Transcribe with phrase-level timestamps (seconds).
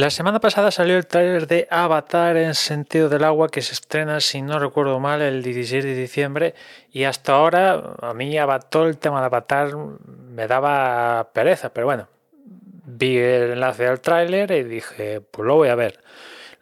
[0.00, 4.20] La semana pasada salió el tráiler de Avatar en sentido del agua que se estrena,
[4.20, 6.54] si no recuerdo mal, el 16 de diciembre
[6.90, 8.34] y hasta ahora a mí
[8.70, 14.50] todo el tema de Avatar me daba pereza, pero bueno, vi el enlace al tráiler
[14.52, 16.00] y dije, pues lo voy a ver.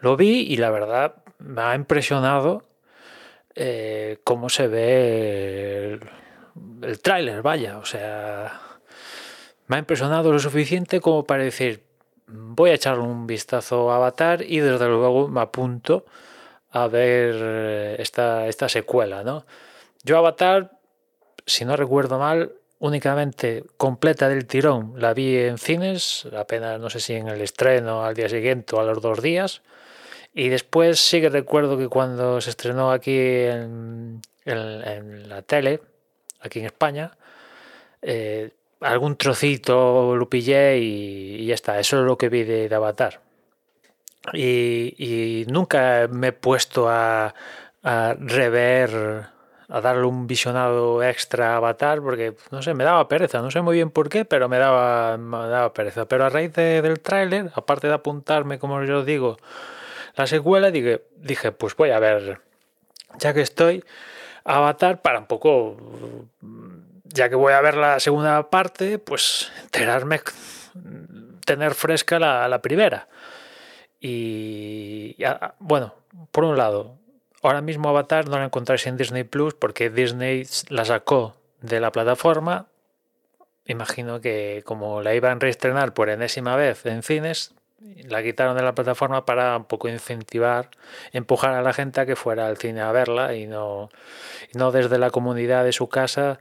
[0.00, 2.64] Lo vi y la verdad me ha impresionado
[3.55, 6.00] eh, cómo se ve el,
[6.83, 8.61] el tráiler, vaya, o sea,
[9.69, 11.86] me ha impresionado lo suficiente como para decir,
[12.28, 16.05] voy a echar un vistazo a Avatar y desde luego me apunto
[16.70, 19.45] a ver eh, esta, esta secuela, ¿no?
[20.05, 20.78] Yo Avatar,
[21.46, 27.00] si no recuerdo mal, únicamente completa del tirón la vi en cines, apenas no sé
[27.00, 29.62] si en el estreno al día siguiente o a los dos días.
[30.34, 35.81] Y después sí que recuerdo que cuando se estrenó aquí en, la tele,
[36.41, 37.10] aquí en España,
[38.03, 38.50] eh,
[38.81, 41.79] algún trocito lo pillé y, ya está.
[41.79, 43.21] Eso es lo que vi de, Avatar.
[44.33, 47.34] Y, nunca me he puesto a,
[47.83, 49.27] rever,
[49.69, 53.41] a darle un visionado extra a Avatar, porque no sé, me daba pereza.
[53.41, 56.06] No sé muy bien por qué, pero me daba, me daba pereza.
[56.06, 59.39] Pero a raíz del tráiler, aparte de apuntarme, como yo digo,
[60.15, 62.41] la secuela, dije, dije, pues voy a ver,
[63.19, 63.84] ya que estoy,
[64.45, 65.77] Avatar para un poco
[67.12, 70.20] ya que voy a ver la segunda parte, pues enterarme,
[71.45, 73.09] tener fresca la, primera.
[74.00, 75.17] Y
[75.59, 75.95] bueno,
[76.31, 76.97] por un lado,
[77.42, 81.91] ahora mismo Avatar no la encontráis en Disney Plus porque Disney la sacó de la
[81.91, 82.67] plataforma.
[83.67, 87.55] Imagino que como la iban a reestrenar por enésima vez en cines,
[88.09, 90.70] la quitaron de la plataforma para un poco incentivar,
[91.12, 93.91] empujar a la gente a que fuera al cine a verla y no,
[94.53, 96.41] y no desde la comunidad de su casa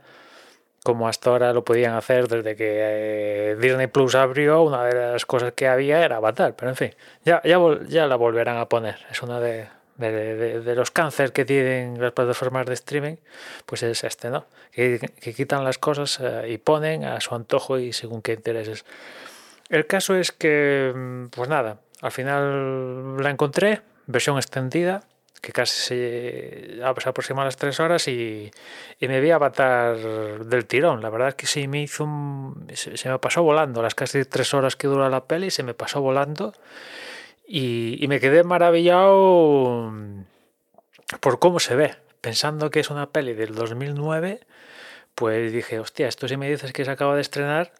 [0.88, 5.26] como hasta ahora lo podían hacer desde que eh, Disney Plus abrió, una de las
[5.26, 7.60] cosas que había era Avatar, pero en fin, ya, ya,
[7.90, 8.96] ya la volverán a poner.
[9.12, 13.16] Es una de, de, los cánceres que tienen las plataformas de streaming,
[13.66, 14.46] pues es este, ¿no?
[14.72, 14.98] Que,
[15.36, 18.86] quitan las cosas eh, y ponen a su antojo y según qué intereses.
[19.68, 25.04] El caso es que, mm, pues nada, al final la encontré, versión extendida,
[25.42, 28.52] que casi se, aproxima a las tres horas y,
[29.00, 29.98] me vi Avatar
[30.46, 31.02] del tirón.
[31.02, 32.08] La verdad es que sí me hizo
[32.74, 36.02] se, me pasó volando las casi tres horas que dura la peli, se me pasó
[36.02, 36.54] volando
[37.48, 39.94] y, me quedé maravillado
[41.20, 41.96] por cómo se ve.
[42.22, 44.42] Pensando que es una peli del 2009,
[45.16, 47.72] pues dije, hostia, esto si me dices que se acaba de estrenar,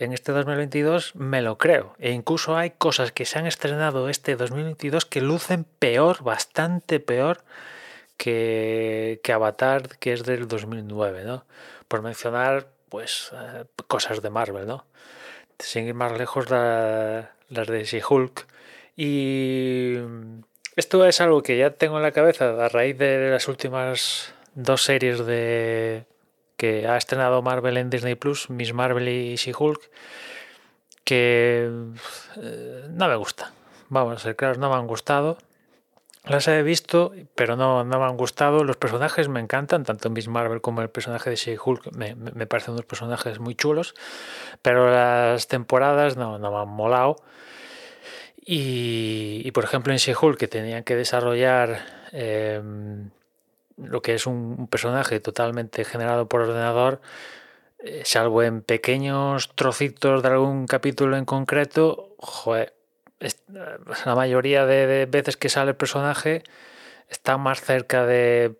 [0.00, 1.94] en este 2022 me lo creo.
[1.98, 7.44] E incluso hay cosas que se han estrenado este 2022 que lucen peor, bastante peor
[8.16, 11.44] que, que Avatar, que es del 2009, ¿no?
[11.86, 14.86] Por mencionar, pues, eh, cosas de Marvel, ¿no?
[15.58, 18.46] Sin ir más lejos, las de She-Hulk.
[18.96, 19.96] Y
[20.76, 24.82] esto es algo que ya tengo en la cabeza a raíz de las últimas dos
[24.82, 26.06] series de,
[26.60, 29.80] que ha estrenado Marvel en Disney Plus, Miss Marvel y She-Hulk,
[31.04, 31.70] que
[32.36, 33.54] eh, no me gusta.
[33.88, 35.38] Vamos a ser claros, no me han gustado.
[36.24, 38.62] Las he visto, pero no, no me han gustado.
[38.62, 42.74] Los personajes me encantan, tanto Miss Marvel como el personaje de She-Hulk me, me, parecen
[42.74, 43.94] unos personajes muy chulos,
[44.60, 47.16] pero las temporadas no, no me han molado.
[48.44, 53.08] Y, por ejemplo en She-Hulk, que tenían que desarrollar em,
[53.82, 57.00] lo que es un, personaje totalmente generado por ordenador,
[57.78, 62.74] eh, salvo en pequeños trocitos de algún capítulo en concreto, joder,
[64.06, 66.42] la mayoría de, veces que sale el personaje
[67.08, 68.56] está más cerca de,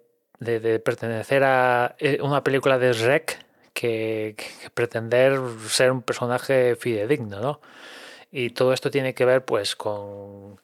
[0.85, 5.39] pertenecer a eh, una película de Shrek que, que, pretender
[5.69, 7.61] ser un personaje fidedigno, ¿no?
[8.33, 10.61] Y todo esto tiene que ver pues con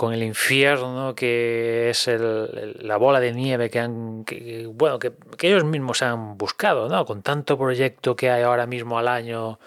[0.00, 4.24] con el infierno que es la bola de nieve que han
[4.72, 5.12] bueno que,
[5.42, 9.60] ellos mismos han buscado no con tanto proyecto que hay ahora mismo al año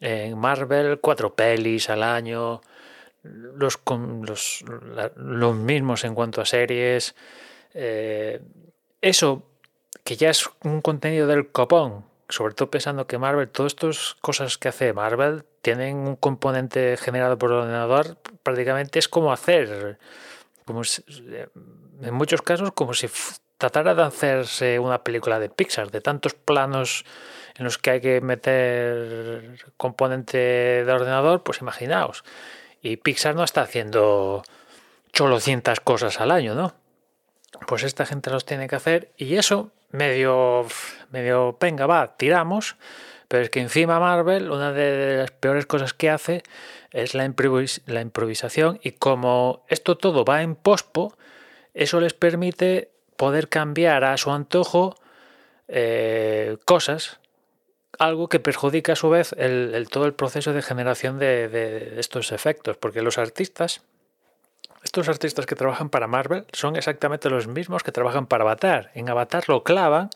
[0.00, 2.60] en Marvel cuatro pelis al año
[3.22, 3.80] los
[4.20, 4.64] los,
[5.16, 7.14] los mismos en cuanto a series
[7.72, 8.42] eh,
[9.00, 9.44] eso
[10.04, 14.58] que ya es un contenido del copón sobre todo pensando que Marvel, todas estas cosas
[14.58, 20.00] que hace Marvel tienen un componente generado por ordenador, prácticamente es como hacer,
[20.64, 20.82] como
[22.02, 23.08] en muchos casos, como si
[23.56, 27.04] tratara de hacerse una película de Pixar, de tantos planos
[27.54, 32.24] en los que hay que meter componente de ordenador, pues imaginaos.
[32.82, 34.42] Y Pixar no está haciendo
[35.12, 36.74] cholocientas cosas al año, ¿no?
[37.68, 40.66] Pues esta gente los tiene que hacer y eso medio,
[41.10, 42.76] medio, venga, va, tiramos,
[43.28, 46.42] Pero es que encima Marvel, una de las peores cosas que hace
[46.90, 47.32] es la,
[47.86, 51.16] la improvisación y como esto todo va en pospo,
[51.72, 54.96] eso les permite poder cambiar a su antojo
[55.68, 57.20] eh, cosas,
[57.98, 62.76] algo que perjudica a su vez el, todo el proceso de generación de, estos efectos,
[62.76, 63.82] porque los artistas,
[64.94, 68.92] estos artistas que trabajan para Marvel son exactamente los mismos que trabajan para Avatar.
[68.94, 70.08] En Avatar lo clavan,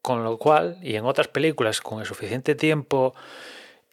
[0.00, 3.16] con lo cual, y en otras películas con el suficiente tiempo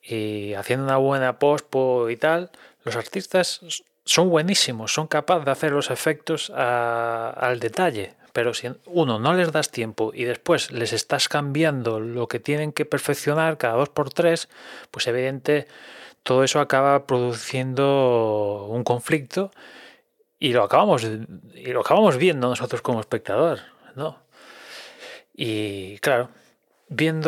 [0.03, 2.51] y haciendo una buena pospo y tal,
[2.83, 9.17] los artistas son buenísimos, son capaces de hacer los efectos al detalle, pero si uno
[9.17, 13.73] no les das tiempo y después les estás cambiando lo que tienen que perfeccionar cada
[13.73, 14.47] dos por tres,
[14.91, 15.65] pues evidente
[16.21, 19.49] todo eso acaba produciendo un conflicto
[20.39, 23.59] y lo acabamos y lo acabamos viendo nosotros como espectador,
[23.95, 24.19] ¿no?
[25.33, 26.29] Y claro,
[26.89, 27.27] viendo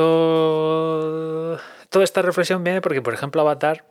[1.89, 3.85] toda esta reflexión viene porque, por ejemplo, Avatar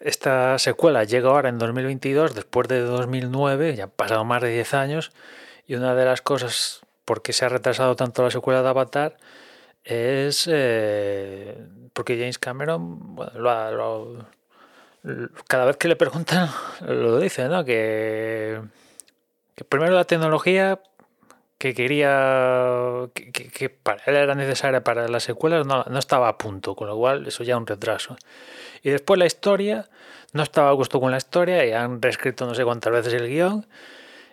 [0.00, 4.74] esta secuela llega ahora en 2022, después de 2009, ya han pasado más de 10
[4.74, 5.12] años,
[5.66, 9.16] y una de las cosas por qué se ha retrasado tanto la secuela de Avatar
[9.84, 11.56] es eh,
[11.92, 13.16] porque James Cameron,
[15.48, 16.48] cada vez que le preguntan,
[16.80, 17.64] lo dice, ¿no?
[17.64, 18.60] Que,
[19.68, 20.80] primero la tecnología
[21.58, 26.96] que quería, que, para era necesaria para las secuelas, no, estaba a punto, con lo
[26.96, 28.16] cual eso ya un retraso.
[28.82, 29.88] Y después la historia,
[30.32, 33.28] no estaba a gusto con la historia y han reescrito no sé cuántas veces el
[33.28, 33.66] guion.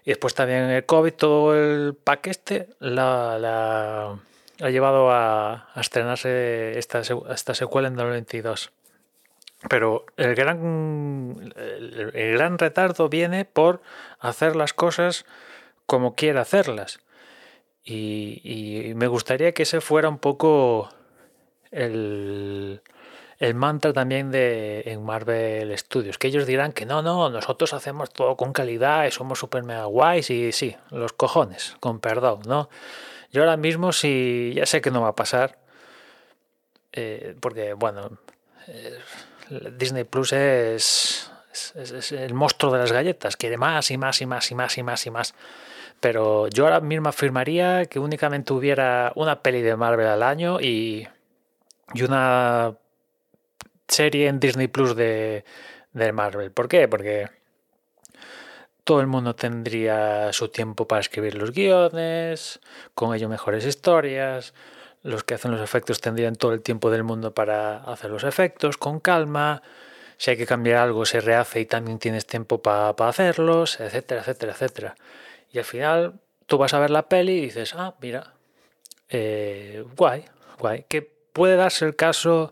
[0.05, 4.15] Y después también el COVID, todo el pack este, la,
[4.61, 8.71] ha llevado a, estrenarse esta, esta secuela en 2022.
[9.67, 13.81] Pero el gran, el, gran retardo viene por
[14.19, 15.25] hacer las cosas
[15.85, 17.01] como quiere hacerlas.
[17.83, 20.89] Y, y, me gustaría que ese fuera un poco
[21.71, 22.81] el,
[23.39, 28.11] el mantra también de en Marvel Studios, que ellos dirán que no, no, nosotros hacemos
[28.11, 32.69] todo con calidad y somos super mega guays y sí, los cojones, con perdón, ¿no?
[33.31, 35.57] Yo ahora mismo sí, ya sé que no va a pasar,
[36.91, 38.17] eh, porque bueno,
[38.67, 38.97] eh,
[39.49, 41.31] Disney Plus es,
[42.11, 45.05] el monstruo de las galletas, quiere más y más y más y más y más
[45.05, 45.35] y más.
[45.99, 51.07] Pero yo ahora mismo afirmaría que únicamente hubiera una peli de Marvel al año y,
[51.93, 52.75] y una
[53.87, 55.43] serie en Disney Plus de,
[56.13, 56.51] Marvel.
[56.51, 56.87] ¿Por qué?
[56.87, 57.27] Porque
[58.83, 62.59] todo el mundo tendría su tiempo para escribir los guiones,
[62.93, 64.53] con ello mejores historias,
[65.03, 68.77] los que hacen los efectos tendrían todo el tiempo del mundo para hacer los efectos
[68.77, 69.61] con calma,
[70.17, 74.51] si hay que cambiar algo se rehace y también tienes tiempo para hacerlos, etcétera, etcétera,
[74.51, 74.95] etcétera.
[75.51, 78.33] Y al final tú vas a ver la peli y dices, ah, mira,
[79.07, 80.25] eh, guay,
[80.59, 82.51] guay, que puede darse el caso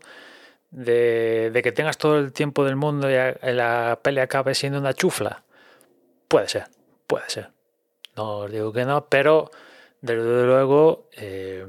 [0.70, 3.14] de, que tengas todo el tiempo del mundo y
[3.52, 5.44] la pelea acabe siendo una chufla.
[6.26, 6.64] Puede ser,
[7.06, 7.50] puede ser.
[8.16, 9.50] No os digo que no, pero
[10.00, 11.66] desde luego eh,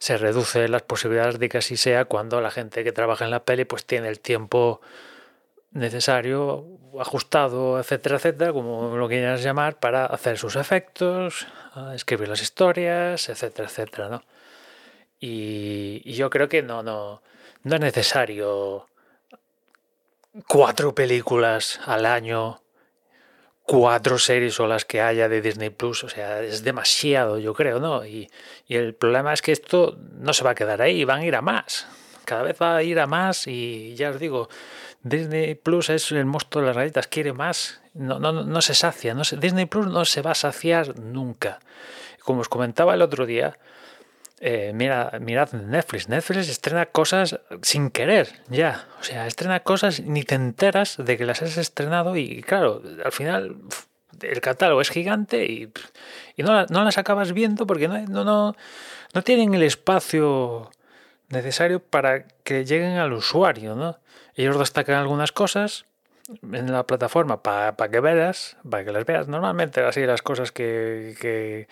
[0.00, 3.44] se reduce las posibilidades de que así sea cuando la gente que trabaja en la
[3.44, 4.80] peli pues tiene el tiempo
[5.72, 6.64] necesario,
[6.98, 11.46] ajustado, etcétera, etcétera, como lo quieras llamar, para hacer sus efectos,
[11.94, 14.24] escribir las historias, etcétera, etcétera, ¿no?
[15.20, 17.22] Y, y yo creo que no, no,
[17.62, 18.88] no es necesario
[20.48, 22.62] cuatro películas al año,
[23.70, 26.02] cuatro series o las que haya de Disney Plus.
[26.02, 28.04] O sea, es demasiado, yo creo, ¿no?
[28.04, 28.28] Y,
[28.68, 31.40] el problema es que esto no se va a quedar ahí, van a ir a
[31.40, 31.86] más.
[32.24, 34.48] Cada vez va a ir a más y ya os digo,
[35.04, 39.14] Disney Plus es el monstruo de las rayitas, quiere más, no, no, no se sacia.
[39.14, 41.60] No Disney Plus no se va a saciar nunca.
[42.24, 43.56] Como os comentaba el otro día,
[44.42, 46.08] eh, mira, mirad Netflix.
[46.08, 48.86] Netflix estrena cosas sin querer, ya.
[48.98, 53.12] O sea, estrena cosas ni te enteras de que las has estrenado y claro, al
[53.12, 53.56] final
[54.22, 55.70] el catálogo es gigante y,
[56.38, 58.54] no, las acabas viendo porque no,
[59.24, 60.70] tienen el espacio
[61.28, 63.98] necesario para que lleguen al usuario, ¿no?
[64.36, 65.84] Ellos destacan algunas cosas
[66.42, 69.28] en la plataforma para que veas, para que las veas.
[69.28, 71.66] Normalmente así las cosas que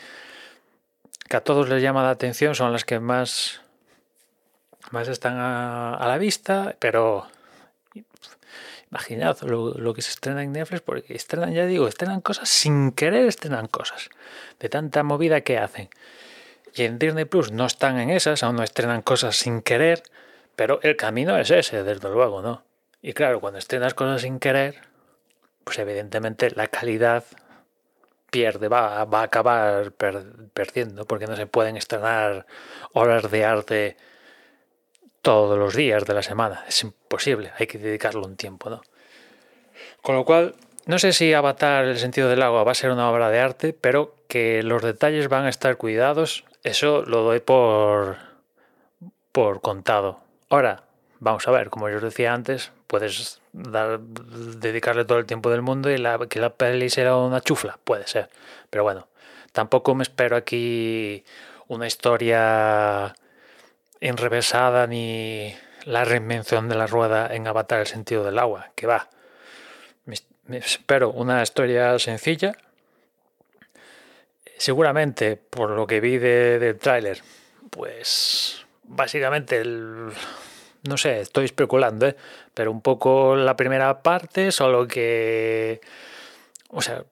[1.37, 3.61] a todos les llama la atención, son las que más,
[4.91, 7.27] más están a, la vista, pero
[8.91, 13.27] imaginad lo, que se estrena en Netflix, porque estrenan, ya digo, estrenan cosas sin querer,
[13.27, 14.09] estrenan cosas,
[14.61, 15.91] de tanta movida que hacen.
[16.75, 20.03] Y en Disney Plus no están en esas, aún no estrenan cosas sin querer,
[20.57, 22.63] pero el camino es ese, desde luego, ¿no?
[23.03, 24.83] Y claro, cuando estrenas cosas sin querer,
[25.65, 27.25] pues evidentemente la calidad
[28.31, 32.47] pierde, va, va a acabar perdiendo, porque no se pueden estrenar
[32.93, 33.97] horas de arte
[35.23, 36.65] todos los días de la semana.
[36.69, 38.83] Es imposible, hay que dedicarle un tiempo, ¿no?
[40.03, 40.55] Con lo cual,
[40.87, 43.73] no sé si Avatar el sentido del agua va a ser una obra de arte,
[43.73, 48.17] pero que los detalles van a estar cuidados, eso lo doy por,
[49.33, 50.21] por contado.
[50.49, 50.88] Ahora,
[51.21, 55.91] vamos a ver, como yo os decía antes, puedes dedicarle todo el tiempo del mundo
[55.91, 58.29] y la, que la peli será una chufla, puede ser.
[58.71, 59.09] Pero bueno,
[59.53, 61.25] tampoco me espero aquí
[61.67, 63.15] una historia
[64.01, 69.09] enrevesada ni la reinvención de la rueda en Avatar el sentido del agua, que va.
[70.49, 72.55] Me espero una historia sencilla.
[74.57, 77.21] Seguramente, por lo que vi de, del tráiler,
[77.71, 80.11] pues básicamente el,
[80.87, 82.17] no sé, estoy especulando, ¿eh?
[82.55, 85.81] pero un poco la primera parte, solo que,
[86.71, 87.05] o sea,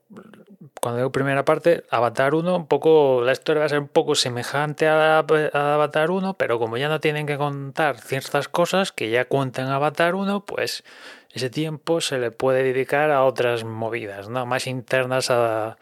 [0.81, 4.15] cuando digo primera parte, Avatar 1, un poco, la historia va a ser un poco
[4.15, 9.11] semejante a, a, Avatar 1, pero como ya no tienen que contar ciertas cosas que
[9.11, 10.85] ya cuentan Avatar 1, pues
[11.33, 14.47] ese tiempo se le puede dedicar a otras movidas, ¿no?
[14.47, 15.77] Más internas a,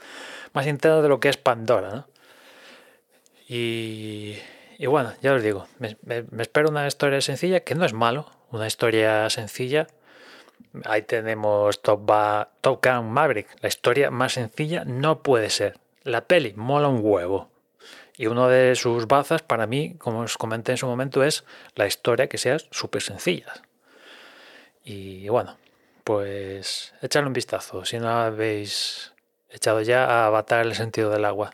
[0.53, 2.07] más internas de lo que es Pandora, ¿no?
[3.49, 4.37] Y,
[4.85, 5.97] y bueno, ya os digo, me,
[6.39, 9.87] espero una historia sencilla, que no es malo, una historia sencilla.
[10.85, 13.49] Ahí tenemos Top, ba Top Gun Maverick.
[13.63, 15.79] La historia más sencilla no puede ser.
[16.03, 17.49] La peli mola un huevo.
[18.19, 21.45] Y uno de sus bazas, para mí, como os comenté en su momento, es
[21.77, 23.55] la historia que sea súper sencilla.
[24.85, 25.57] Y bueno,
[26.05, 29.15] pues echarle un vistazo si no habéis
[29.49, 31.53] echado ya a Avatar el sentido del agua.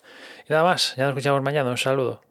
[0.49, 1.70] Y nada más, ya nos escuchamos mañana.
[1.70, 2.22] Un saludo.